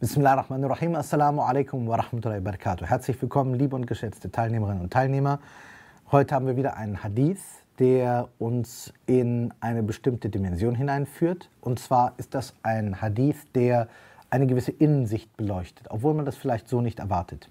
Bismillahirrahmanirrahim. 0.00 0.94
Assalamu 0.94 1.42
alaikum 1.42 1.84
wa 1.88 1.96
rahmatullahi 1.96 2.38
wa 2.38 2.52
barakatuh. 2.52 2.86
Herzlich 2.86 3.20
willkommen, 3.20 3.54
liebe 3.54 3.74
und 3.74 3.88
geschätzte 3.88 4.30
Teilnehmerinnen 4.30 4.80
und 4.80 4.92
Teilnehmer. 4.92 5.40
Heute 6.12 6.36
haben 6.36 6.46
wir 6.46 6.56
wieder 6.56 6.76
einen 6.76 7.02
Hadith, 7.02 7.42
der 7.80 8.28
uns 8.38 8.92
in 9.06 9.52
eine 9.58 9.82
bestimmte 9.82 10.28
Dimension 10.28 10.76
hineinführt. 10.76 11.50
Und 11.60 11.80
zwar 11.80 12.12
ist 12.16 12.32
das 12.36 12.54
ein 12.62 13.02
Hadith, 13.02 13.50
der 13.56 13.88
eine 14.30 14.46
gewisse 14.46 14.70
Innensicht 14.70 15.36
beleuchtet, 15.36 15.90
obwohl 15.90 16.14
man 16.14 16.24
das 16.24 16.36
vielleicht 16.36 16.68
so 16.68 16.80
nicht 16.80 17.00
erwartet. 17.00 17.50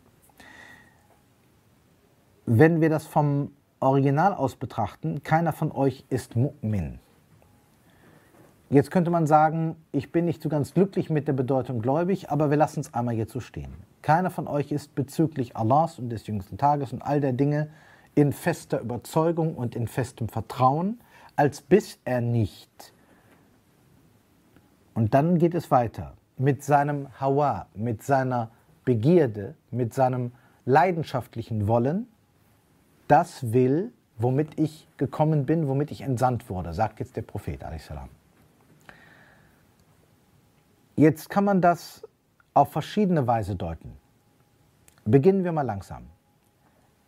Wenn 2.46 2.80
wir 2.80 2.90
das 2.90 3.06
vom 3.06 3.52
Original 3.82 4.34
aus 4.34 4.56
betrachten, 4.56 5.22
keiner 5.22 5.52
von 5.52 5.70
euch 5.74 6.06
ist 6.08 6.36
Mu'min. 6.36 7.00
Jetzt 8.70 8.92
könnte 8.92 9.12
man 9.12 9.28
sagen, 9.28 9.78
ich 9.94 10.12
bin 10.12 10.26
nicht 10.26 10.42
so 10.42 10.50
ganz 10.50 10.74
glücklich 10.74 11.10
mit 11.10 11.28
der 11.30 11.34
Bedeutung 11.34 11.82
gläubig, 11.82 12.30
aber 12.30 12.50
wir 12.50 12.58
lassen 12.58 12.82
es 12.82 12.94
einmal 12.94 13.16
jetzt 13.16 13.32
so 13.32 13.40
stehen. 13.40 13.74
Keiner 14.02 14.30
von 14.30 14.46
euch 14.46 14.74
ist 14.74 14.94
bezüglich 14.94 15.56
Allahs 15.56 16.00
und 16.00 16.10
des 16.10 16.28
jüngsten 16.28 16.58
Tages 16.58 16.92
und 16.92 17.02
all 17.02 17.22
der 17.22 17.32
Dinge 17.32 17.70
in 18.14 18.34
fester 18.34 18.82
Überzeugung 18.82 19.56
und 19.56 19.76
in 19.76 19.88
festem 19.88 20.28
Vertrauen, 20.28 21.00
als 21.38 21.62
bis 21.62 22.00
er 22.04 22.20
nicht. 22.20 22.94
Und 24.94 25.14
dann 25.14 25.38
geht 25.38 25.56
es 25.56 25.72
weiter 25.72 26.14
mit 26.36 26.62
seinem 26.62 27.08
Hawa, 27.22 27.68
mit 27.74 28.04
seiner 28.04 28.50
Begierde, 28.84 29.56
mit 29.72 29.94
seinem 29.94 30.32
leidenschaftlichen 30.66 31.68
Wollen, 31.68 32.08
das 33.08 33.54
will, 33.54 33.94
womit 34.18 34.60
ich 34.60 34.90
gekommen 34.98 35.46
bin, 35.46 35.70
womit 35.70 35.92
ich 35.92 36.02
entsandt 36.02 36.50
wurde, 36.50 36.74
sagt 36.74 37.00
jetzt 37.00 37.16
der 37.16 37.22
Prophet. 37.22 37.64
Jetzt 41.00 41.30
kann 41.30 41.46
man 41.46 41.62
das 41.62 42.02
auf 42.56 42.72
verschiedene 42.72 43.28
Weise 43.28 43.56
deuten. 43.56 43.94
Beginnen 45.06 45.44
wir 45.44 45.52
mal 45.52 45.62
langsam. 45.62 46.08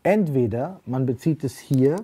Entweder 0.03 0.79
man 0.85 1.07
bezieht 1.07 1.43
es 1.43 1.57
hier 1.57 1.95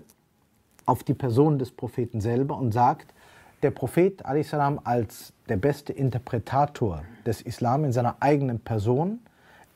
auf 0.87 1.03
die 1.03 1.13
Person 1.13 1.59
des 1.59 1.69
Propheten 1.69 2.21
selber 2.21 2.57
und 2.57 2.71
sagt, 2.71 3.13
der 3.61 3.69
Prophet 3.69 4.23
salam, 4.41 4.81
als 4.83 5.31
der 5.47 5.57
beste 5.57 5.93
Interpretator 5.93 7.03
des 7.23 7.43
Islam 7.43 7.85
in 7.85 7.93
seiner 7.93 8.15
eigenen 8.19 8.59
Person 8.61 9.19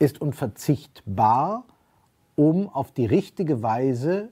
ist 0.00 0.20
unverzichtbar, 0.20 1.62
um 2.34 2.68
auf 2.70 2.90
die 2.90 3.06
richtige 3.06 3.62
Weise 3.62 4.30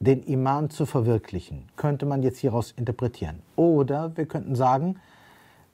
den 0.00 0.22
Iman 0.22 0.68
zu 0.68 0.84
verwirklichen. 0.84 1.66
Könnte 1.76 2.04
man 2.04 2.22
jetzt 2.22 2.40
hieraus 2.40 2.74
interpretieren. 2.76 3.40
Oder 3.56 4.14
wir 4.18 4.26
könnten 4.26 4.54
sagen, 4.54 5.00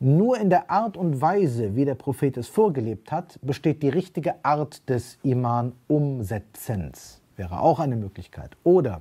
nur 0.02 0.38
in 0.38 0.50
der 0.50 0.68
Art 0.68 0.96
und 0.96 1.20
Weise, 1.20 1.76
wie 1.76 1.84
der 1.84 1.94
Prophet 1.94 2.36
es 2.36 2.48
vorgelebt 2.48 3.12
hat, 3.12 3.38
besteht 3.40 3.84
die 3.84 3.88
richtige 3.88 4.44
Art 4.44 4.88
des 4.88 5.18
Iman-Umsetzens. 5.22 7.20
Wäre 7.36 7.60
auch 7.60 7.78
eine 7.78 7.94
Möglichkeit. 7.94 8.56
Oder 8.64 9.00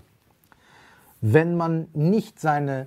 wenn 1.19 1.57
man 1.57 1.88
nicht 1.94 2.39
seine, 2.39 2.85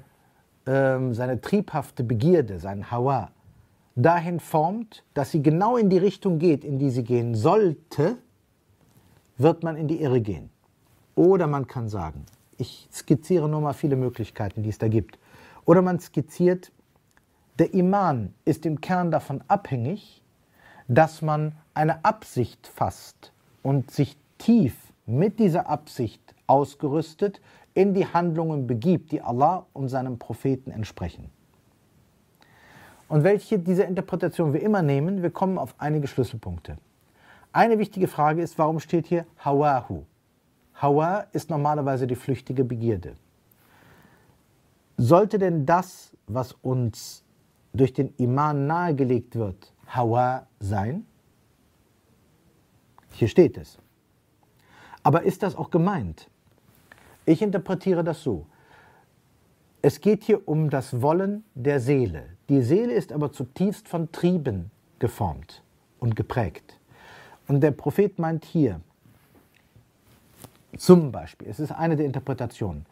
ähm, 0.66 1.12
seine 1.12 1.40
triebhafte 1.40 2.04
Begierde, 2.04 2.60
sein 2.60 2.90
Hawa, 2.92 3.32
dahin 3.96 4.38
formt, 4.38 5.02
dass 5.14 5.32
sie 5.32 5.42
genau 5.42 5.76
in 5.76 5.90
die 5.90 5.98
Richtung 5.98 6.38
geht, 6.38 6.64
in 6.64 6.78
die 6.78 6.90
sie 6.90 7.02
gehen 7.02 7.34
sollte, 7.34 8.18
wird 9.36 9.64
man 9.64 9.76
in 9.76 9.88
die 9.88 10.00
Irre 10.00 10.20
gehen. 10.20 10.50
Oder 11.16 11.48
man 11.48 11.66
kann 11.66 11.88
sagen, 11.88 12.26
ich 12.58 12.88
skizziere 12.92 13.48
nur 13.48 13.60
mal 13.60 13.72
viele 13.72 13.96
Möglichkeiten, 13.96 14.62
die 14.62 14.70
es 14.70 14.78
da 14.78 14.86
gibt. 14.86 15.18
Oder 15.64 15.82
man 15.82 15.98
skizziert, 15.98 16.70
der 17.58 17.72
Iman 17.74 18.34
ist 18.44 18.66
im 18.66 18.80
Kern 18.80 19.10
davon 19.10 19.42
abhängig, 19.48 20.22
dass 20.88 21.22
man 21.22 21.52
eine 21.72 22.04
Absicht 22.04 22.66
fasst 22.66 23.32
und 23.62 23.90
sich 23.90 24.16
tief 24.38 24.76
mit 25.06 25.38
dieser 25.38 25.68
Absicht 25.68 26.20
ausgerüstet 26.46 27.40
in 27.74 27.94
die 27.94 28.06
Handlungen 28.06 28.66
begibt, 28.66 29.12
die 29.12 29.22
Allah 29.22 29.66
und 29.72 29.88
seinem 29.88 30.18
Propheten 30.18 30.70
entsprechen. 30.70 31.30
Und 33.08 33.24
welche 33.24 33.58
dieser 33.58 33.86
Interpretation 33.86 34.52
wir 34.52 34.62
immer 34.62 34.82
nehmen, 34.82 35.22
wir 35.22 35.30
kommen 35.30 35.58
auf 35.58 35.74
einige 35.78 36.06
Schlüsselpunkte. 36.06 36.78
Eine 37.52 37.78
wichtige 37.78 38.08
Frage 38.08 38.42
ist, 38.42 38.58
warum 38.58 38.80
steht 38.80 39.06
hier 39.06 39.26
Hawahu? 39.38 40.04
Hawa 40.80 41.26
ist 41.32 41.50
normalerweise 41.50 42.06
die 42.06 42.16
flüchtige 42.16 42.64
Begierde. 42.64 43.14
Sollte 44.96 45.38
denn 45.38 45.66
das, 45.66 46.16
was 46.26 46.52
uns 46.52 47.23
durch 47.74 47.92
den 47.92 48.14
Iman 48.16 48.66
nahegelegt 48.66 49.36
wird, 49.36 49.72
Hawa 49.88 50.46
sein? 50.60 51.04
Hier 53.12 53.28
steht 53.28 53.58
es. 53.58 53.78
Aber 55.02 55.22
ist 55.22 55.42
das 55.42 55.54
auch 55.54 55.70
gemeint? 55.70 56.30
Ich 57.26 57.42
interpretiere 57.42 58.02
das 58.02 58.22
so. 58.22 58.46
Es 59.82 60.00
geht 60.00 60.24
hier 60.24 60.48
um 60.48 60.70
das 60.70 61.02
Wollen 61.02 61.44
der 61.54 61.78
Seele. 61.80 62.24
Die 62.48 62.62
Seele 62.62 62.94
ist 62.94 63.12
aber 63.12 63.32
zutiefst 63.32 63.88
von 63.88 64.10
Trieben 64.12 64.70
geformt 64.98 65.62
und 66.00 66.16
geprägt. 66.16 66.78
Und 67.48 67.60
der 67.60 67.72
Prophet 67.72 68.18
meint 68.18 68.44
hier, 68.44 68.80
zum 70.78 71.12
Beispiel, 71.12 71.48
es 71.48 71.60
ist 71.60 71.70
eine 71.70 71.96
der 71.96 72.06
Interpretationen, 72.06 72.86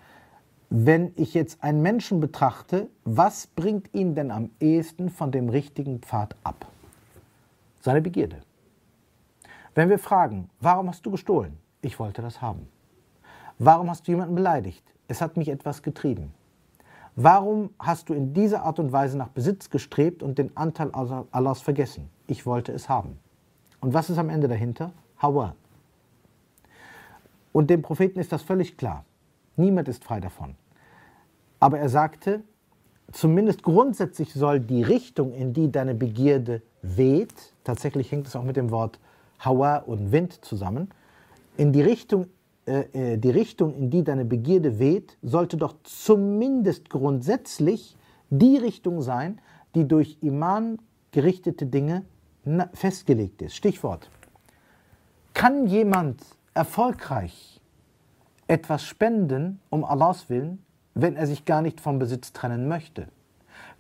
wenn 0.75 1.13
ich 1.17 1.35
jetzt 1.35 1.63
einen 1.63 1.83
Menschen 1.83 2.19
betrachte, 2.19 2.89
was 3.05 3.47
bringt 3.47 3.93
ihn 3.93 4.15
denn 4.15 4.31
am 4.31 4.49
ehesten 4.59 5.11
von 5.11 5.31
dem 5.31 5.51
richtigen 5.51 6.01
Pfad 6.01 6.35
ab? 6.45 6.65
Seine 7.83 8.01
Begierde. 8.01 8.37
Wenn 9.75 9.91
wir 9.91 9.99
fragen, 9.99 10.49
warum 10.61 10.89
hast 10.89 11.05
du 11.05 11.11
gestohlen? 11.11 11.59
Ich 11.83 11.99
wollte 11.99 12.23
das 12.23 12.41
haben. 12.41 12.67
Warum 13.59 13.91
hast 13.91 14.09
du 14.09 14.13
jemanden 14.13 14.35
beleidigt? 14.35 14.83
Es 15.09 15.21
hat 15.21 15.37
mich 15.37 15.51
etwas 15.51 15.83
getrieben. 15.83 16.33
Warum 17.17 17.69
hast 17.79 18.09
du 18.09 18.15
in 18.15 18.33
dieser 18.33 18.63
Art 18.63 18.79
und 18.79 18.93
Weise 18.93 19.19
nach 19.19 19.29
Besitz 19.29 19.69
gestrebt 19.69 20.23
und 20.23 20.39
den 20.39 20.57
Anteil 20.57 20.91
Allahs 20.95 21.61
vergessen? 21.61 22.09
Ich 22.27 22.47
wollte 22.47 22.73
es 22.73 22.89
haben. 22.89 23.19
Und 23.81 23.93
was 23.93 24.09
ist 24.09 24.17
am 24.17 24.31
Ende 24.31 24.49
dahinter? 24.49 24.95
Hawa. 25.21 25.55
Und 27.53 27.69
dem 27.69 27.83
Propheten 27.83 28.21
ist 28.21 28.33
das 28.33 28.41
völlig 28.41 28.79
klar. 28.79 29.05
Niemand 29.57 29.89
ist 29.89 30.03
frei 30.03 30.19
davon. 30.19 30.55
Aber 31.63 31.79
er 31.79 31.89
sagte, 31.89 32.43
zumindest 33.13 33.63
grundsätzlich 33.63 34.35
soll 34.35 34.59
die 34.59 34.83
Richtung, 34.83 35.33
in 35.33 35.53
die 35.53 35.71
deine 35.71 35.95
Begierde 35.95 36.61
weht, 36.83 37.33
tatsächlich 37.63 38.11
hängt 38.11 38.27
es 38.27 38.35
auch 38.35 38.43
mit 38.43 38.57
dem 38.57 38.73
Wort 38.73 38.99
Hawa 39.39 39.77
und 39.77 40.11
Wind 40.11 40.45
zusammen, 40.45 40.91
in 41.57 41.73
die 41.73 41.83
Richtung, 41.83 42.27
äh, 42.67 43.13
äh, 43.13 43.17
die 43.17 43.31
Richtung, 43.31 43.77
in 43.77 43.91
die 43.91 44.03
deine 44.03 44.25
Begierde 44.25 44.81
weht, 44.81 45.17
sollte 45.23 45.57
doch 45.57 45.77
zumindest 45.85 46.91
grundsätzlich 46.91 47.97
die 48.31 48.57
Richtung 48.57 49.01
sein, 49.01 49.41
die 49.77 49.87
durch 49.87 50.19
Iman 50.21 50.81
gerichtete 51.13 51.67
Dinge 51.67 52.03
festgelegt 52.73 53.41
ist. 53.41 53.55
Stichwort. 53.55 54.11
Kann 55.33 55.69
jemand 55.69 56.23
erfolgreich 56.55 57.61
etwas 58.49 58.83
spenden 58.83 59.61
um 59.71 59.85
Allahs 59.85 60.29
Willen, 60.29 60.59
wenn 60.95 61.17
er 61.17 61.27
sich 61.27 61.45
gar 61.45 61.63
nicht 61.63 61.81
vom 61.81 61.99
Besitz 61.99 62.33
trennen 62.33 62.69
möchte? 62.69 63.09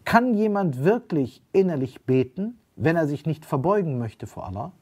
Kann 0.04 0.34
jemand 0.34 0.84
wirklich 0.84 1.42
innerlich 1.52 2.04
beten, 2.04 2.58
wenn 2.76 2.96
er 2.96 3.06
sich 3.06 3.26
nicht 3.26 3.44
verbeugen 3.44 3.98
möchte 3.98 4.26
vor 4.26 4.46
Allah? 4.46 4.72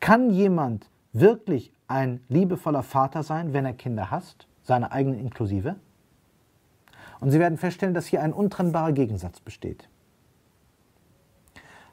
Kann 0.00 0.30
jemand 0.30 0.90
wirklich 1.12 1.72
ein 1.88 2.20
liebevoller 2.28 2.82
Vater 2.82 3.22
sein, 3.22 3.52
wenn 3.52 3.64
er 3.64 3.72
Kinder 3.72 4.10
hasst, 4.10 4.46
seine 4.62 4.92
eigenen 4.92 5.18
inklusive? 5.18 5.76
Und 7.20 7.30
Sie 7.30 7.38
werden 7.38 7.58
feststellen, 7.58 7.94
dass 7.94 8.06
hier 8.06 8.22
ein 8.22 8.32
untrennbarer 8.32 8.92
Gegensatz 8.92 9.40
besteht. 9.40 9.88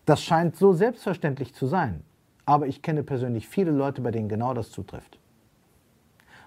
Das 0.06 0.24
scheint 0.24 0.56
so 0.56 0.74
selbstverständlich 0.74 1.54
zu 1.54 1.68
sein, 1.68 2.04
aber 2.46 2.68
ich 2.68 2.82
kenne 2.82 3.04
persönlich 3.04 3.48
viele 3.48 3.72
Leute, 3.72 4.02
bei 4.02 4.12
denen 4.12 4.28
genau 4.28 4.54
das 4.54 4.72
zutrifft. 4.72 5.20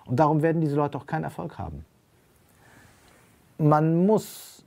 Und 0.04 0.16
darum 0.18 0.42
werden 0.42 0.60
diese 0.60 0.74
Leute 0.74 0.98
auch 0.98 1.06
keinen 1.06 1.24
Erfolg 1.24 1.58
haben 1.58 1.84
man 3.62 4.06
muss 4.06 4.64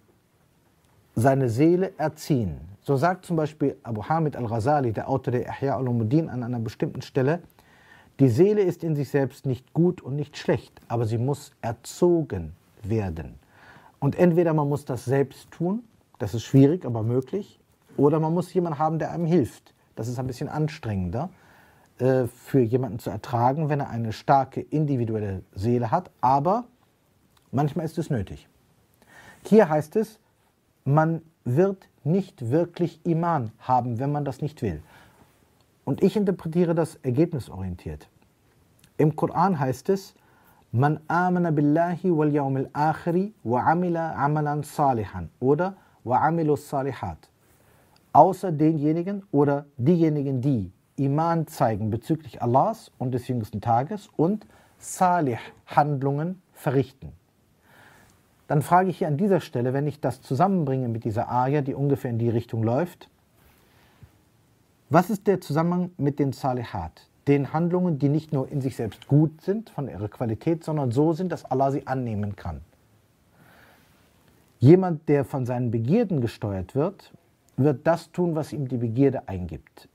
seine 1.15 1.49
Seele 1.49 1.93
erziehen. 1.97 2.59
So 2.81 2.95
sagt 2.97 3.25
zum 3.25 3.35
Beispiel 3.35 3.77
Abu 3.83 4.03
Hamid 4.03 4.35
al-Ghazali, 4.35 4.91
der 4.91 5.09
Autor 5.09 5.31
der 5.31 5.47
Ihya 5.47 5.75
al-Umuddin, 5.75 6.29
an 6.29 6.43
einer 6.43 6.59
bestimmten 6.59 7.01
Stelle, 7.01 7.41
die 8.19 8.29
Seele 8.29 8.61
ist 8.61 8.83
in 8.83 8.95
sich 8.95 9.09
selbst 9.09 9.45
nicht 9.45 9.73
gut 9.73 10.01
und 10.01 10.15
nicht 10.15 10.37
schlecht, 10.37 10.79
aber 10.87 11.05
sie 11.05 11.17
muss 11.17 11.51
erzogen 11.61 12.53
werden. 12.83 13.35
Und 13.99 14.17
entweder 14.17 14.53
man 14.53 14.69
muss 14.69 14.85
das 14.85 15.03
selbst 15.03 15.51
tun, 15.51 15.83
das 16.19 16.33
ist 16.33 16.43
schwierig, 16.43 16.85
aber 16.85 17.03
möglich, 17.03 17.59
oder 17.97 18.19
man 18.19 18.33
muss 18.33 18.53
jemanden 18.53 18.79
haben, 18.79 18.99
der 18.99 19.11
einem 19.11 19.25
hilft. 19.25 19.73
Das 19.95 20.07
ist 20.07 20.19
ein 20.19 20.27
bisschen 20.27 20.47
anstrengender 20.47 21.29
äh, 21.97 22.27
für 22.27 22.61
jemanden 22.61 22.99
zu 22.99 23.09
ertragen, 23.09 23.67
wenn 23.67 23.79
er 23.79 23.89
eine 23.89 24.13
starke 24.13 24.61
individuelle 24.61 25.41
Seele 25.53 25.91
hat, 25.91 26.11
aber 26.21 26.65
manchmal 27.51 27.85
ist 27.85 27.97
es 27.97 28.09
nötig. 28.09 28.47
Hier 29.47 29.69
heißt 29.69 29.95
es, 29.95 30.19
man 30.85 31.21
wird 31.43 31.87
nicht 32.03 32.49
wirklich 32.49 32.99
Iman 33.05 33.51
haben, 33.59 33.99
wenn 33.99 34.11
man 34.11 34.25
das 34.25 34.41
nicht 34.41 34.61
will. 34.61 34.81
Und 35.83 36.01
ich 36.01 36.15
interpretiere 36.17 36.73
das 36.73 36.95
ergebnisorientiert. 37.03 38.09
Im 38.97 39.15
Koran 39.15 39.59
heißt 39.59 39.89
es, 39.89 40.15
Man 40.71 40.99
amana 41.07 41.51
billahi 41.51 42.09
wal 42.11 42.33
yawmil 42.33 42.69
akhiri 42.73 43.33
wa 43.43 43.63
amila 43.63 44.13
amalan 44.15 44.63
salihan 44.63 45.29
oder 45.39 45.75
wa 46.03 46.17
amilu 46.27 46.55
salihat. 46.57 47.29
Außer 48.13 48.51
denjenigen 48.51 49.23
oder 49.31 49.65
diejenigen, 49.77 50.41
die 50.41 50.71
Iman 50.97 51.47
zeigen 51.47 51.91
bezüglich 51.91 52.41
Allahs 52.41 52.91
und 52.97 53.11
des 53.13 53.27
jüngsten 53.27 53.61
Tages 53.61 54.09
und 54.17 54.45
Salih 54.77 55.37
Handlungen 55.65 56.41
verrichten. 56.51 57.13
Dann 58.47 58.61
frage 58.61 58.89
ich 58.89 58.99
hier 58.99 59.07
an 59.07 59.17
dieser 59.17 59.39
Stelle, 59.39 59.73
wenn 59.73 59.87
ich 59.87 59.99
das 59.99 60.21
zusammenbringe 60.21 60.87
mit 60.87 61.03
dieser 61.03 61.31
Ayah, 61.31 61.61
die 61.61 61.73
ungefähr 61.73 62.11
in 62.11 62.19
die 62.19 62.29
Richtung 62.29 62.63
läuft, 62.63 63.09
was 64.89 65.09
ist 65.09 65.25
der 65.25 65.41
Zusammenhang 65.41 65.91
mit 65.97 66.19
den 66.19 66.31
Salihat? 66.31 67.07
Den 67.27 67.53
Handlungen, 67.53 67.97
die 67.97 68.07
nicht 68.07 68.33
nur 68.33 68.51
in 68.51 68.61
sich 68.61 68.75
selbst 68.75 69.07
gut 69.07 69.41
sind, 69.41 69.71
von 69.71 69.87
ihrer 69.87 70.09
Qualität, 70.09 70.63
sondern 70.63 70.91
so 70.91 71.11
sind, 71.13 71.31
dass 71.31 71.43
Allah 71.43 71.71
sie 71.71 71.87
annehmen 71.87 72.35
kann. 72.35 72.61
Jemand, 74.59 75.09
der 75.09 75.25
von 75.25 75.47
seinen 75.47 75.71
Begierden 75.71 76.21
gesteuert 76.21 76.75
wird, 76.75 77.11
wird 77.57 77.87
das 77.87 78.11
tun, 78.11 78.35
was 78.35 78.53
ihm 78.53 78.67
die 78.67 78.77
Begierde 78.77 79.27
eingibt. 79.27 79.89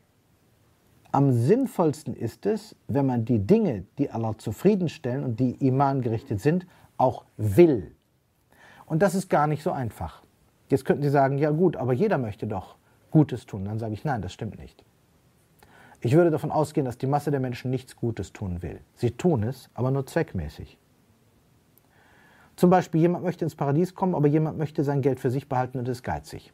Am 1.12 1.32
sinnvollsten 1.32 2.14
ist 2.14 2.47
es, 2.47 2.75
wenn 2.88 3.06
man 3.06 3.25
die 3.25 3.38
Dinge, 3.38 3.85
die 3.99 4.11
Allah 4.11 4.38
zufriedenstellen 4.38 5.25
und 5.25 5.41
die 5.41 5.55
Iman 5.67 6.02
gerichtet 6.02 6.41
sind, 6.41 6.67
auch 6.97 7.25
will. 7.37 7.93
Und 8.90 9.02
das 9.02 9.14
ist 9.14 9.31
gar 9.31 9.46
nicht 9.46 9.62
so 9.62 9.70
einfach. 9.70 10.20
Jetzt 10.69 10.84
könnten 10.84 11.04
Sie 11.04 11.10
sagen, 11.10 11.38
ja 11.38 11.50
gut, 11.50 11.76
aber 11.76 11.92
jeder 11.92 12.19
möchte 12.19 12.48
doch 12.48 12.75
Gutes 13.12 13.46
tun. 13.46 13.64
Dann 13.64 13.78
sage 13.78 13.94
ich, 13.94 14.04
nein, 14.04 14.20
das 14.20 14.32
stimmt 14.32 14.58
nicht. 14.58 14.84
Ich 16.00 16.16
würde 16.16 16.32
davon 16.32 16.50
ausgehen, 16.50 16.87
dass 16.87 16.98
die 16.98 17.06
Masse 17.06 17.31
der 17.31 17.38
Menschen 17.38 17.70
nichts 17.70 17.94
Gutes 17.94 18.32
tun 18.32 18.62
will. 18.62 18.81
Sie 18.96 19.12
tun 19.12 19.44
es, 19.44 19.70
aber 19.75 19.92
nur 19.92 20.06
zweckmäßig. 20.08 20.76
Zum 22.56 22.69
Beispiel, 22.69 23.00
jemand 23.00 23.22
möchte 23.22 23.44
ins 23.44 23.54
Paradies 23.54 23.94
kommen, 23.94 24.16
aber 24.16 24.26
jemand 24.26 24.58
möchte 24.58 24.82
sein 24.82 25.02
Geld 25.02 25.20
für 25.20 25.31
sich 25.31 25.48
behalten 25.48 25.78
und 25.78 25.88
ist 25.88 26.02
geizig. 26.02 26.52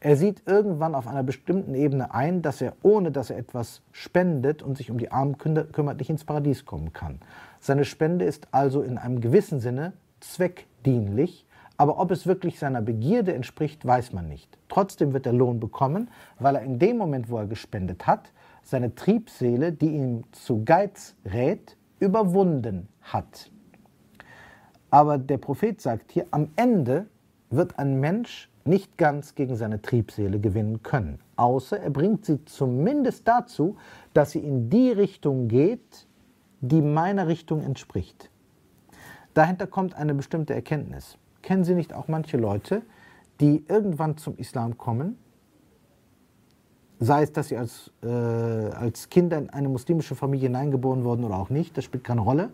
Er 0.00 0.16
sieht 0.16 0.44
irgendwann 0.46 0.94
auf 0.94 1.06
einer 1.06 1.22
bestimmten 1.22 1.74
Ebene 1.74 2.14
ein, 2.14 2.40
dass 2.40 2.62
er, 2.62 2.76
ohne 2.82 3.12
dass 3.12 3.28
er 3.28 3.36
etwas 3.36 3.82
spendet 3.92 4.62
und 4.62 4.78
sich 4.78 4.90
um 4.90 4.96
die 4.96 5.12
Armen 5.12 5.36
kümmert, 5.36 5.98
nicht 5.98 6.08
ins 6.08 6.24
Paradies 6.24 6.64
kommen 6.64 6.94
kann. 6.94 7.20
Seine 7.60 7.84
Spende 7.84 8.24
ist 8.24 8.48
also 8.52 8.80
in 8.80 8.96
einem 8.96 9.20
gewissen 9.20 9.60
Sinne 9.60 9.92
zweckdienlich, 10.20 11.44
aber 11.78 11.98
ob 11.98 12.10
es 12.10 12.26
wirklich 12.26 12.58
seiner 12.58 12.82
Begierde 12.82 13.32
entspricht, 13.32 13.86
weiß 13.86 14.12
man 14.12 14.28
nicht. 14.28 14.58
Trotzdem 14.68 15.12
wird 15.14 15.26
er 15.26 15.32
Lohn 15.32 15.60
bekommen, 15.60 16.10
weil 16.38 16.56
er 16.56 16.62
in 16.62 16.78
dem 16.78 16.98
Moment, 16.98 17.30
wo 17.30 17.38
er 17.38 17.46
gespendet 17.46 18.06
hat, 18.06 18.32
seine 18.62 18.94
Triebseele, 18.94 19.72
die 19.72 19.94
ihm 19.94 20.24
zu 20.32 20.64
Geiz 20.64 21.14
rät, 21.24 21.76
überwunden 22.00 22.88
hat. 23.00 23.50
Aber 24.90 25.18
der 25.18 25.38
Prophet 25.38 25.80
sagt 25.80 26.12
hier, 26.12 26.26
am 26.32 26.50
Ende 26.56 27.06
wird 27.50 27.78
ein 27.78 28.00
Mensch 28.00 28.50
nicht 28.64 28.98
ganz 28.98 29.34
gegen 29.34 29.56
seine 29.56 29.80
Triebseele 29.80 30.40
gewinnen 30.40 30.82
können, 30.82 31.20
außer 31.36 31.80
er 31.80 31.90
bringt 31.90 32.26
sie 32.26 32.44
zumindest 32.44 33.26
dazu, 33.26 33.76
dass 34.12 34.32
sie 34.32 34.40
in 34.40 34.68
die 34.68 34.90
Richtung 34.90 35.48
geht, 35.48 36.06
die 36.60 36.82
meiner 36.82 37.28
Richtung 37.28 37.62
entspricht. 37.62 38.30
Dahinter 39.32 39.66
kommt 39.66 39.94
eine 39.94 40.14
bestimmte 40.14 40.54
Erkenntnis. 40.54 41.16
Kennen 41.42 41.64
Sie 41.64 41.74
nicht 41.74 41.94
auch 41.94 42.08
manche 42.08 42.36
Leute, 42.36 42.82
die 43.40 43.64
irgendwann 43.68 44.16
zum 44.16 44.36
Islam 44.36 44.76
kommen, 44.78 45.16
sei 46.98 47.22
es, 47.22 47.32
dass 47.32 47.48
sie 47.48 47.56
als, 47.56 47.92
äh, 48.02 48.08
als 48.08 49.08
Kinder 49.08 49.38
in 49.38 49.50
eine 49.50 49.68
muslimische 49.68 50.14
Familie 50.14 50.48
hineingeboren 50.48 51.04
wurden 51.04 51.24
oder 51.24 51.36
auch 51.36 51.50
nicht, 51.50 51.76
das 51.76 51.84
spielt 51.84 52.04
keine 52.04 52.22
Rolle, 52.22 52.50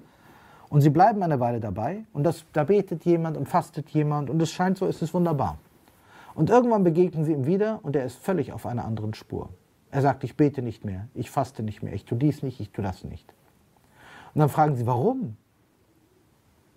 und 0.68 0.80
sie 0.80 0.90
bleiben 0.90 1.22
eine 1.22 1.40
Weile 1.40 1.60
dabei 1.60 2.04
und 2.12 2.24
das, 2.24 2.44
da 2.52 2.64
betet 2.64 3.04
jemand 3.04 3.36
und 3.36 3.48
fastet 3.48 3.90
jemand 3.90 4.28
und 4.28 4.40
es 4.42 4.50
scheint 4.50 4.78
so, 4.78 4.86
ist 4.86 5.02
es 5.02 5.14
wunderbar. 5.14 5.58
Und 6.34 6.50
irgendwann 6.50 6.82
begegnen 6.82 7.24
sie 7.24 7.32
ihm 7.32 7.46
wieder 7.46 7.78
und 7.82 7.94
er 7.94 8.04
ist 8.04 8.18
völlig 8.18 8.52
auf 8.52 8.66
einer 8.66 8.84
anderen 8.84 9.14
Spur. 9.14 9.50
Er 9.92 10.02
sagt, 10.02 10.24
ich 10.24 10.36
bete 10.36 10.62
nicht 10.62 10.84
mehr, 10.84 11.06
ich 11.14 11.30
faste 11.30 11.62
nicht 11.62 11.82
mehr, 11.82 11.92
ich 11.92 12.04
tue 12.04 12.18
dies 12.18 12.42
nicht, 12.42 12.58
ich 12.58 12.70
tue 12.70 12.82
das 12.82 13.04
nicht. 13.04 13.32
Und 14.34 14.40
dann 14.40 14.48
fragen 14.48 14.74
sie, 14.74 14.86
warum? 14.86 15.36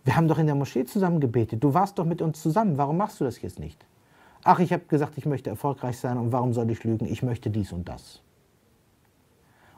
Wir 0.07 0.15
haben 0.15 0.30
doch 0.30 0.39
in 0.39 0.45
der 0.45 0.56
Moschee 0.56 0.86
zusammen 0.86 1.19
gebetet, 1.19 1.62
du 1.62 1.74
warst 1.74 2.00
doch 2.00 2.06
mit 2.06 2.21
uns 2.21 2.42
zusammen, 2.42 2.77
warum 2.77 2.95
machst 2.95 3.19
du 3.19 3.25
das 3.25 3.42
jetzt 3.42 3.59
nicht? 3.59 3.86
Ach, 4.42 4.57
ich 4.59 4.71
habe 4.71 4.86
gesagt, 4.88 5.18
ich 5.18 5.25
möchte 5.25 5.50
erfolgreich 5.50 6.00
sein 6.00 6.18
und 6.18 6.31
warum 6.31 6.54
soll 6.54 6.71
ich 6.71 6.86
lügen? 6.86 7.06
Ich 7.07 7.24
möchte 7.24 7.50
dies 7.50 7.74
und 7.74 7.89
das. 7.89 8.21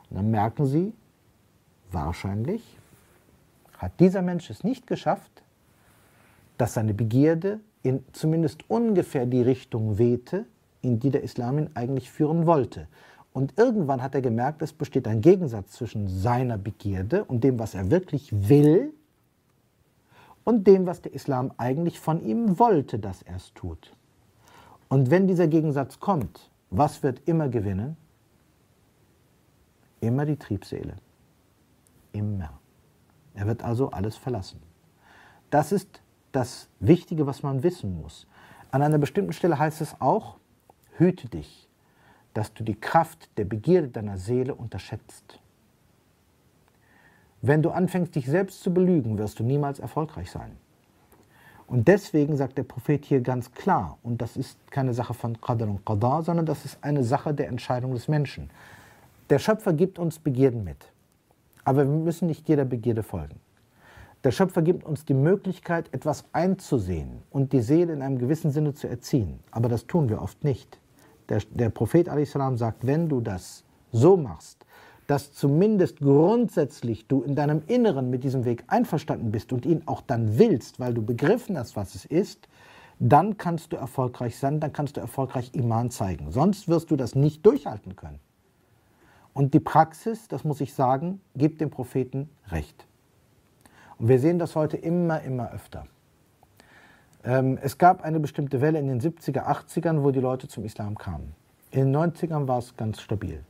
Und 0.08 0.18
dann 0.18 0.30
merken 0.30 0.66
sie, 0.66 0.92
wahrscheinlich 1.90 2.62
hat 3.76 3.98
dieser 3.98 4.22
Mensch 4.22 4.48
es 4.50 4.62
nicht 4.62 4.86
geschafft, 4.86 5.42
dass 6.58 6.74
seine 6.74 6.94
Begierde 6.94 7.58
in 7.82 8.04
zumindest 8.12 8.70
ungefähr 8.70 9.26
die 9.26 9.42
Richtung 9.42 9.98
wehte, 9.98 10.46
in 10.80 11.00
die 11.00 11.10
der 11.10 11.24
Islam 11.24 11.58
ihn 11.58 11.70
eigentlich 11.74 12.08
führen 12.08 12.46
wollte. 12.46 12.86
Und 13.32 13.58
irgendwann 13.58 14.00
hat 14.00 14.14
er 14.14 14.22
gemerkt, 14.22 14.62
es 14.62 14.72
besteht 14.72 15.08
ein 15.08 15.22
Gegensatz 15.22 15.72
zwischen 15.72 16.06
seiner 16.06 16.56
Begierde 16.56 17.24
und 17.24 17.42
dem, 17.42 17.58
was 17.58 17.74
er 17.74 17.90
wirklich 17.90 18.48
will, 18.48 18.94
und 20.44 20.66
dem, 20.66 20.86
was 20.86 21.02
der 21.02 21.12
Islam 21.12 21.52
eigentlich 21.56 22.00
von 22.00 22.22
ihm 22.22 22.58
wollte, 22.58 22.98
dass 22.98 23.22
er 23.22 23.36
es 23.36 23.52
tut. 23.54 23.94
Und 24.88 25.10
wenn 25.10 25.26
dieser 25.26 25.46
Gegensatz 25.46 26.00
kommt, 26.00 26.50
was 26.70 27.02
wird 27.02 27.28
immer 27.28 27.48
gewinnen? 27.48 27.96
Immer 30.00 30.24
die 30.24 30.36
Triebseele. 30.36 30.96
Immer. 32.12 32.58
Er 33.34 33.46
wird 33.46 33.62
also 33.62 33.90
alles 33.90 34.16
verlassen. 34.16 34.60
Das 35.50 35.72
ist 35.72 36.00
das 36.32 36.68
Wichtige, 36.80 37.26
was 37.26 37.42
man 37.42 37.62
wissen 37.62 38.00
muss. 38.00 38.26
An 38.70 38.82
einer 38.82 38.98
bestimmten 38.98 39.32
Stelle 39.32 39.58
heißt 39.58 39.80
es 39.80 40.00
auch, 40.00 40.38
hüte 40.96 41.28
dich, 41.28 41.68
dass 42.34 42.54
du 42.54 42.62
die 42.62 42.78
Kraft 42.78 43.30
der 43.36 43.44
Begierde 43.44 43.88
deiner 43.88 44.16
Seele 44.16 44.54
unterschätzt. 44.54 45.40
Wenn 47.42 47.62
du 47.62 47.70
anfängst, 47.70 48.14
dich 48.14 48.26
selbst 48.26 48.62
zu 48.62 48.72
belügen, 48.72 49.18
wirst 49.18 49.38
du 49.38 49.44
niemals 49.44 49.78
erfolgreich 49.78 50.30
sein. 50.30 50.56
Und 51.66 51.86
deswegen 51.86 52.36
sagt 52.36 52.58
der 52.58 52.64
Prophet 52.64 53.04
hier 53.04 53.20
ganz 53.20 53.52
klar, 53.52 53.98
und 54.02 54.20
das 54.20 54.36
ist 54.36 54.58
keine 54.70 54.92
Sache 54.92 55.14
von 55.14 55.40
Qadr 55.40 55.68
und 55.68 55.86
Qadar, 55.86 56.22
sondern 56.22 56.44
das 56.44 56.64
ist 56.64 56.78
eine 56.82 57.04
Sache 57.04 57.32
der 57.32 57.48
Entscheidung 57.48 57.92
des 57.92 58.08
Menschen. 58.08 58.50
Der 59.30 59.38
Schöpfer 59.38 59.72
gibt 59.72 59.98
uns 59.98 60.18
Begierden 60.18 60.64
mit, 60.64 60.92
aber 61.64 61.84
wir 61.84 61.96
müssen 61.96 62.26
nicht 62.26 62.48
jeder 62.48 62.64
Begierde 62.64 63.04
folgen. 63.04 63.38
Der 64.24 64.32
Schöpfer 64.32 64.60
gibt 64.60 64.84
uns 64.84 65.04
die 65.04 65.14
Möglichkeit, 65.14 65.94
etwas 65.94 66.24
einzusehen 66.32 67.22
und 67.30 67.52
die 67.52 67.62
Seele 67.62 67.92
in 67.92 68.02
einem 68.02 68.18
gewissen 68.18 68.50
Sinne 68.50 68.74
zu 68.74 68.86
erziehen. 68.86 69.38
Aber 69.50 69.68
das 69.68 69.86
tun 69.86 70.10
wir 70.10 70.20
oft 70.20 70.44
nicht. 70.44 70.78
Der, 71.30 71.40
der 71.50 71.70
Prophet 71.70 72.08
a.s. 72.08 72.32
sagt, 72.56 72.86
wenn 72.86 73.08
du 73.08 73.20
das 73.20 73.64
so 73.92 74.16
machst, 74.16 74.66
dass 75.10 75.32
zumindest 75.32 75.98
grundsätzlich 75.98 77.08
du 77.08 77.22
in 77.22 77.34
deinem 77.34 77.62
Inneren 77.66 78.10
mit 78.10 78.22
diesem 78.22 78.44
Weg 78.44 78.62
einverstanden 78.68 79.32
bist 79.32 79.52
und 79.52 79.66
ihn 79.66 79.82
auch 79.86 80.02
dann 80.02 80.38
willst, 80.38 80.78
weil 80.78 80.94
du 80.94 81.02
begriffen 81.02 81.58
hast, 81.58 81.74
was 81.74 81.96
es 81.96 82.04
ist, 82.04 82.46
dann 83.00 83.36
kannst 83.36 83.72
du 83.72 83.76
erfolgreich 83.76 84.38
sein, 84.38 84.60
dann 84.60 84.72
kannst 84.72 84.96
du 84.96 85.00
erfolgreich 85.00 85.50
Iman 85.52 85.90
zeigen. 85.90 86.30
Sonst 86.30 86.68
wirst 86.68 86.92
du 86.92 86.96
das 86.96 87.16
nicht 87.16 87.44
durchhalten 87.44 87.96
können. 87.96 88.20
Und 89.32 89.52
die 89.52 89.58
Praxis, 89.58 90.28
das 90.28 90.44
muss 90.44 90.60
ich 90.60 90.74
sagen, 90.74 91.20
gibt 91.34 91.60
dem 91.60 91.70
Propheten 91.70 92.28
recht. 92.46 92.86
Und 93.98 94.06
wir 94.06 94.20
sehen 94.20 94.38
das 94.38 94.54
heute 94.54 94.76
immer, 94.76 95.22
immer 95.22 95.50
öfter. 95.50 95.88
Ähm, 97.24 97.58
es 97.60 97.78
gab 97.78 98.04
eine 98.04 98.20
bestimmte 98.20 98.60
Welle 98.60 98.78
in 98.78 98.86
den 98.86 99.00
70er, 99.00 99.44
80ern, 99.44 100.04
wo 100.04 100.12
die 100.12 100.20
Leute 100.20 100.46
zum 100.46 100.64
Islam 100.64 100.96
kamen. 100.96 101.34
In 101.72 101.92
den 101.92 101.96
90ern 101.96 102.46
war 102.46 102.58
es 102.58 102.76
ganz 102.76 103.00
stabil. 103.00 103.42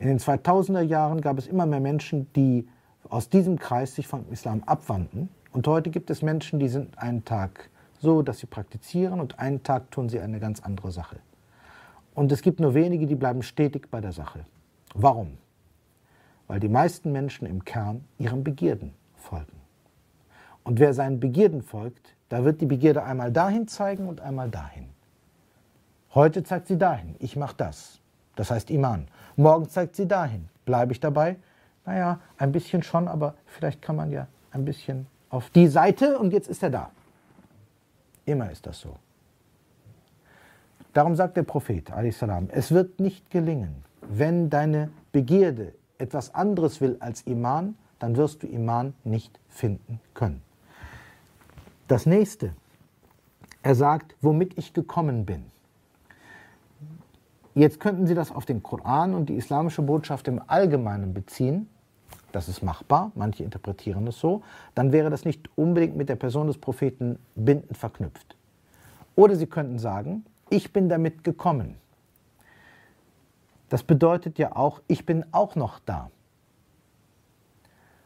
In 0.00 0.08
den 0.08 0.18
2000er 0.18 0.80
Jahren 0.80 1.20
gab 1.20 1.36
es 1.36 1.46
immer 1.46 1.66
mehr 1.66 1.78
Menschen, 1.78 2.32
die 2.32 2.66
aus 3.10 3.28
diesem 3.28 3.58
Kreis 3.58 3.94
sich 3.94 4.08
vom 4.08 4.24
Islam 4.30 4.62
abwandten. 4.64 5.28
Und 5.52 5.68
heute 5.68 5.90
gibt 5.90 6.08
es 6.08 6.22
Menschen, 6.22 6.58
die 6.58 6.68
sind 6.68 6.98
einen 6.98 7.26
Tag 7.26 7.68
so, 7.98 8.22
dass 8.22 8.38
sie 8.38 8.46
praktizieren 8.46 9.20
und 9.20 9.38
einen 9.38 9.62
Tag 9.62 9.90
tun 9.90 10.08
sie 10.08 10.18
eine 10.18 10.40
ganz 10.40 10.60
andere 10.60 10.90
Sache. 10.90 11.18
Und 12.14 12.32
es 12.32 12.40
gibt 12.40 12.60
nur 12.60 12.72
wenige, 12.72 13.06
die 13.06 13.14
bleiben 13.14 13.42
stetig 13.42 13.90
bei 13.90 14.00
der 14.00 14.12
Sache. 14.12 14.46
Warum? 14.94 15.36
Weil 16.46 16.60
die 16.60 16.70
meisten 16.70 17.12
Menschen 17.12 17.46
im 17.46 17.66
Kern 17.66 18.04
ihren 18.16 18.42
Begierden 18.42 18.94
folgen. 19.16 19.60
Und 20.64 20.80
wer 20.80 20.94
seinen 20.94 21.20
Begierden 21.20 21.60
folgt, 21.60 22.16
da 22.30 22.42
wird 22.42 22.62
die 22.62 22.66
Begierde 22.66 23.02
einmal 23.02 23.32
dahin 23.32 23.68
zeigen 23.68 24.08
und 24.08 24.22
einmal 24.22 24.48
dahin. 24.48 24.86
Heute 26.14 26.42
zeigt 26.42 26.68
sie 26.68 26.78
dahin, 26.78 27.16
ich 27.18 27.36
mache 27.36 27.56
das. 27.58 28.00
Das 28.36 28.50
heißt 28.50 28.70
Iman. 28.70 29.08
Morgen 29.36 29.68
zeigt 29.68 29.96
sie 29.96 30.06
dahin. 30.06 30.48
Bleibe 30.64 30.92
ich 30.92 31.00
dabei? 31.00 31.36
Naja, 31.84 32.20
ein 32.38 32.52
bisschen 32.52 32.82
schon, 32.82 33.08
aber 33.08 33.34
vielleicht 33.46 33.82
kann 33.82 33.96
man 33.96 34.10
ja 34.10 34.26
ein 34.52 34.64
bisschen 34.64 35.06
auf 35.30 35.50
die 35.50 35.68
Seite 35.68 36.18
und 36.18 36.32
jetzt 36.32 36.48
ist 36.48 36.62
er 36.62 36.70
da. 36.70 36.90
Immer 38.26 38.50
ist 38.50 38.66
das 38.66 38.80
so. 38.80 38.96
Darum 40.92 41.14
sagt 41.14 41.36
der 41.36 41.44
Prophet, 41.44 41.90
salam, 42.12 42.48
es 42.50 42.72
wird 42.72 42.98
nicht 42.98 43.30
gelingen, 43.30 43.84
wenn 44.02 44.50
deine 44.50 44.90
Begierde 45.12 45.72
etwas 45.98 46.34
anderes 46.34 46.80
will 46.80 46.96
als 47.00 47.22
Iman, 47.22 47.76
dann 47.98 48.16
wirst 48.16 48.42
du 48.42 48.46
Iman 48.46 48.94
nicht 49.04 49.38
finden 49.48 50.00
können. 50.14 50.42
Das 51.86 52.06
nächste, 52.06 52.54
er 53.62 53.74
sagt, 53.74 54.14
womit 54.20 54.58
ich 54.58 54.72
gekommen 54.72 55.26
bin. 55.26 55.44
Jetzt 57.54 57.80
könnten 57.80 58.06
Sie 58.06 58.14
das 58.14 58.30
auf 58.30 58.46
den 58.46 58.62
Koran 58.62 59.14
und 59.14 59.28
die 59.28 59.34
islamische 59.34 59.82
Botschaft 59.82 60.28
im 60.28 60.40
Allgemeinen 60.46 61.12
beziehen. 61.12 61.68
Das 62.32 62.48
ist 62.48 62.62
machbar, 62.62 63.10
manche 63.14 63.42
interpretieren 63.42 64.06
es 64.06 64.20
so. 64.20 64.42
Dann 64.74 64.92
wäre 64.92 65.10
das 65.10 65.24
nicht 65.24 65.48
unbedingt 65.56 65.96
mit 65.96 66.08
der 66.08 66.16
Person 66.16 66.46
des 66.46 66.58
Propheten 66.58 67.18
bindend 67.34 67.76
verknüpft. 67.76 68.36
Oder 69.16 69.34
Sie 69.34 69.46
könnten 69.46 69.78
sagen, 69.78 70.24
ich 70.48 70.72
bin 70.72 70.88
damit 70.88 71.24
gekommen. 71.24 71.76
Das 73.68 73.82
bedeutet 73.82 74.38
ja 74.38 74.54
auch, 74.54 74.80
ich 74.86 75.06
bin 75.06 75.24
auch 75.32 75.56
noch 75.56 75.78
da. 75.80 76.10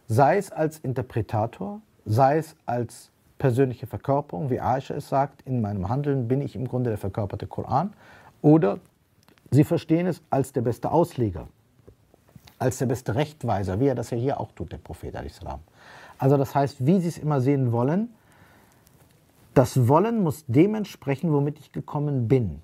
Sei 0.07 0.37
es 0.37 0.53
als 0.53 0.79
Interpretator, 0.79 1.81
sei 2.05 2.39
es 2.39 2.57
als 2.67 3.11
persönliche 3.39 3.87
Verkörperung, 3.87 4.51
wie 4.51 4.61
Aisha 4.61 4.95
es 4.95 5.09
sagt, 5.09 5.43
in 5.43 5.61
meinem 5.61 5.89
Handeln 5.89 6.29
bin 6.29 6.41
ich 6.43 6.55
im 6.55 6.69
Grunde 6.69 6.91
der 6.91 6.99
verkörperte 6.99 7.47
Koran, 7.47 7.95
oder 8.43 8.79
Sie 9.51 9.65
verstehen 9.65 10.07
es 10.07 10.23
als 10.31 10.53
der 10.53 10.63
beste 10.63 10.91
Ausleger, 10.91 11.49
als 12.59 12.79
der 12.79 12.87
beste 12.87 13.15
Rechtweiser, 13.15 13.81
wie 13.81 13.87
er 13.87 13.95
das 13.95 14.11
ja 14.11 14.17
hier 14.17 14.41
auch 14.41 14.53
tut, 14.53 14.73
der 14.73 14.79
Prophet. 14.79 15.15
Also 16.19 16.37
das 16.37 16.55
heißt, 16.55 16.85
wie 16.87 17.01
Sie 17.01 17.09
es 17.09 17.19
immer 17.19 17.41
sehen 17.41 17.73
wollen, 17.73 18.09
das 19.55 19.87
Wollen 19.89 20.23
muss 20.23 20.45
dementsprechend, 20.49 21.33
womit 21.33 21.61
ich 21.61 21.71
gekommen 21.71 22.27
bin. 22.27 22.61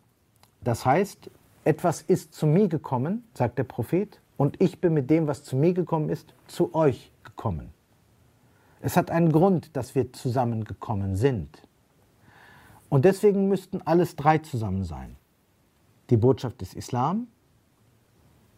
Das 0.62 0.84
heißt, 0.84 1.30
etwas 1.64 2.02
ist 2.02 2.34
zu 2.34 2.46
mir 2.46 2.68
gekommen, 2.68 3.25
sagt 3.34 3.58
der 3.58 3.64
Prophet, 3.64 4.20
und 4.37 4.60
ich 4.60 4.80
bin 4.80 4.94
mit 4.94 5.10
dem, 5.10 5.26
was 5.26 5.44
zu 5.44 5.54
mir 5.54 5.75
gekommen 5.75 6.08
ist, 6.08 6.34
zu 6.46 6.75
euch 6.75 7.12
gekommen. 7.22 7.70
Es 8.80 8.96
hat 8.96 9.10
einen 9.10 9.30
Grund, 9.30 9.76
dass 9.76 9.94
wir 9.94 10.12
zusammengekommen 10.12 11.14
sind. 11.14 11.62
Und 12.88 13.04
deswegen 13.04 13.49
müssten 13.49 13.82
alles 13.84 14.16
drei 14.16 14.38
zusammen 14.38 14.84
sein. 14.84 15.16
Die 16.10 16.16
Botschaft 16.16 16.60
des 16.60 16.74
Islam, 16.74 17.28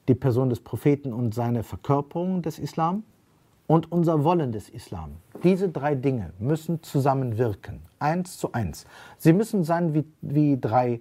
die 0.08 0.14
Person 0.14 0.50
des 0.50 0.60
Propheten 0.60 1.12
und 1.12 1.34
seine 1.34 1.62
Verkörperung 1.62 2.42
des 2.42 2.58
Islam 2.58 3.04
und 3.66 3.92
unser 3.92 4.24
Wollen 4.24 4.52
des 4.52 4.68
Islam. 4.68 5.16
Diese 5.42 5.68
drei 5.68 5.94
Dinge 5.94 6.32
müssen 6.38 6.82
zusammenwirken, 6.82 7.80
eins 7.98 8.38
zu 8.38 8.52
eins. 8.52 8.86
Sie 9.18 9.32
müssen 9.32 9.64
sein 9.64 9.94
wie, 9.94 10.04
wie 10.20 10.58
drei 10.60 11.00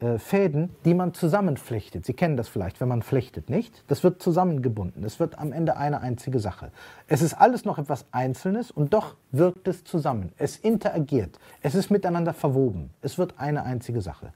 äh, 0.00 0.18
Fäden, 0.18 0.70
die 0.84 0.94
man 0.94 1.14
zusammenflechtet. 1.14 2.04
Sie 2.04 2.12
kennen 2.12 2.36
das 2.36 2.48
vielleicht, 2.48 2.80
wenn 2.80 2.88
man 2.88 3.02
flechtet, 3.02 3.48
nicht? 3.48 3.84
Das 3.86 4.02
wird 4.02 4.20
zusammengebunden. 4.20 5.04
Es 5.04 5.20
wird 5.20 5.38
am 5.38 5.52
Ende 5.52 5.76
eine 5.76 6.00
einzige 6.00 6.40
Sache. 6.40 6.72
Es 7.06 7.22
ist 7.22 7.34
alles 7.34 7.64
noch 7.64 7.78
etwas 7.78 8.06
Einzelnes 8.10 8.70
und 8.70 8.92
doch 8.92 9.16
wirkt 9.30 9.68
es 9.68 9.84
zusammen. 9.84 10.32
Es 10.36 10.56
interagiert. 10.56 11.38
Es 11.60 11.74
ist 11.74 11.90
miteinander 11.90 12.34
verwoben. 12.34 12.90
Es 13.00 13.16
wird 13.16 13.38
eine 13.38 13.62
einzige 13.62 14.00
Sache. 14.00 14.32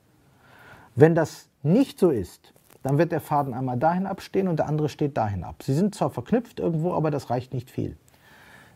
Wenn 0.99 1.15
das 1.15 1.51
nicht 1.63 1.99
so 1.99 2.09
ist, 2.09 2.55
dann 2.83 2.97
wird 2.97 3.13
der 3.13 3.21
Faden 3.21 3.53
einmal 3.53 3.77
dahin 3.77 4.07
abstehen 4.07 4.49
und 4.49 4.57
der 4.57 4.67
andere 4.67 4.89
steht 4.89 5.19
dahin 5.19 5.45
ab. 5.45 5.63
Sie 5.63 5.75
sind 5.75 5.95
zwar 5.95 6.09
verknüpft 6.09 6.59
irgendwo, 6.59 6.95
aber 6.95 7.11
das 7.11 7.29
reicht 7.29 7.53
nicht 7.53 7.71
viel. 7.71 7.99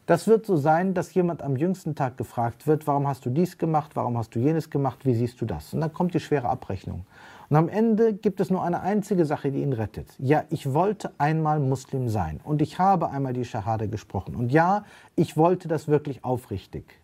Das 0.04 0.28
wird 0.28 0.44
so 0.44 0.56
sein, 0.56 0.92
dass 0.92 1.14
jemand 1.14 1.40
am 1.40 1.56
jüngsten 1.56 1.94
Tag 1.94 2.18
gefragt 2.18 2.66
wird, 2.66 2.86
warum 2.86 3.08
hast 3.08 3.24
du 3.24 3.30
dies 3.30 3.56
gemacht, 3.56 3.92
warum 3.94 4.18
hast 4.18 4.34
du 4.34 4.38
jenes 4.38 4.68
gemacht, 4.68 5.06
wie 5.06 5.14
siehst 5.14 5.40
du 5.40 5.46
das? 5.46 5.72
Und 5.72 5.80
dann 5.80 5.94
kommt 5.94 6.12
die 6.12 6.20
schwere 6.20 6.50
Abrechnung. 6.50 7.06
Und 7.48 7.56
am 7.56 7.70
Ende 7.70 8.12
gibt 8.12 8.40
es 8.40 8.50
nur 8.50 8.62
eine 8.62 8.80
einzige 8.82 9.24
Sache, 9.24 9.50
die 9.50 9.62
ihn 9.62 9.72
rettet. 9.72 10.08
Ja, 10.18 10.44
ich 10.50 10.74
wollte 10.74 11.12
einmal 11.16 11.58
Muslim 11.58 12.10
sein 12.10 12.40
und 12.44 12.60
ich 12.60 12.78
habe 12.78 13.08
einmal 13.08 13.32
die 13.32 13.46
Shahada 13.46 13.86
gesprochen. 13.86 14.36
Und 14.36 14.52
ja, 14.52 14.84
ich 15.16 15.38
wollte 15.38 15.68
das 15.68 15.88
wirklich 15.88 16.22
aufrichtig. 16.22 17.00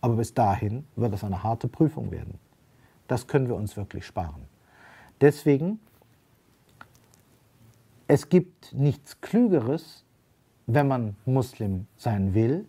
Aber 0.00 0.14
bis 0.14 0.32
dahin 0.32 0.86
wird 0.96 1.12
es 1.12 1.24
eine 1.24 1.42
harte 1.42 1.68
Prüfung 1.68 2.10
werden. 2.10 2.38
Das 3.08 3.26
können 3.26 3.48
wir 3.48 3.56
uns 3.56 3.76
wirklich 3.76 4.06
sparen. 4.06 4.46
Deswegen 5.20 5.80
es 8.08 8.28
gibt 8.28 8.72
nichts 8.72 9.20
Klügeres, 9.20 10.04
wenn 10.66 10.86
man 10.86 11.16
Muslim 11.24 11.86
sein 11.96 12.34
will, 12.34 12.66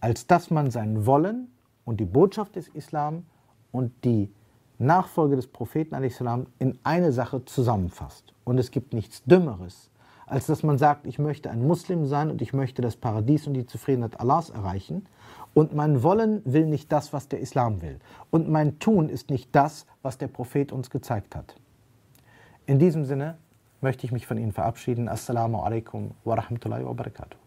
als 0.00 0.26
dass 0.26 0.50
man 0.50 0.70
sein 0.70 1.06
Wollen 1.06 1.48
und 1.84 1.98
die 1.98 2.04
Botschaft 2.04 2.56
des 2.56 2.68
Islam 2.68 3.24
und 3.72 3.92
die 4.04 4.30
Nachfolge 4.78 5.36
des 5.36 5.46
Propheten 5.46 5.94
in 6.58 6.78
eine 6.84 7.12
Sache 7.12 7.44
zusammenfasst. 7.44 8.34
Und 8.44 8.58
es 8.58 8.70
gibt 8.70 8.92
nichts 8.92 9.22
Dümmeres, 9.24 9.89
als 10.30 10.46
dass 10.46 10.62
man 10.62 10.78
sagt, 10.78 11.06
ich 11.06 11.18
möchte 11.18 11.50
ein 11.50 11.66
Muslim 11.66 12.06
sein 12.06 12.30
und 12.30 12.40
ich 12.40 12.52
möchte 12.52 12.82
das 12.82 12.96
Paradies 12.96 13.48
und 13.48 13.54
die 13.54 13.66
Zufriedenheit 13.66 14.20
Allahs 14.20 14.50
erreichen. 14.50 15.06
Und 15.54 15.74
mein 15.74 16.04
Wollen 16.04 16.40
will 16.44 16.66
nicht 16.66 16.92
das, 16.92 17.12
was 17.12 17.26
der 17.26 17.40
Islam 17.40 17.82
will. 17.82 17.98
Und 18.30 18.48
mein 18.48 18.78
Tun 18.78 19.08
ist 19.08 19.28
nicht 19.28 19.48
das, 19.52 19.86
was 20.02 20.18
der 20.18 20.28
Prophet 20.28 20.70
uns 20.70 20.88
gezeigt 20.88 21.34
hat. 21.34 21.56
In 22.66 22.78
diesem 22.78 23.04
Sinne 23.04 23.38
möchte 23.80 24.06
ich 24.06 24.12
mich 24.12 24.28
von 24.28 24.38
Ihnen 24.38 24.52
verabschieden. 24.52 25.08
Assalamu 25.08 25.62
alaikum 25.62 26.12
wa 26.24 26.34
rahmatullahi 26.34 26.84
wa 26.84 26.92
barakatuh. 26.92 27.39